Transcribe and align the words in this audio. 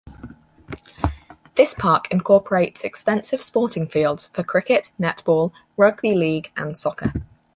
This 1.53 1.75
park 1.75 2.07
incorporates 2.11 2.83
extensive 2.83 3.39
sporting 3.39 3.85
fields 3.87 4.29
for 4.33 4.41
cricket, 4.41 4.91
netball, 4.99 5.51
rugby 5.77 6.15
league 6.15 6.51
and 6.57 6.75
soccer. 6.75 7.13